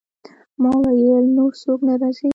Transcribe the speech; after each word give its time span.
ما 0.61 0.69
وویل: 0.81 1.25
نور 1.35 1.51
څوک 1.63 1.79
نه 1.87 1.93
راځي؟ 2.01 2.29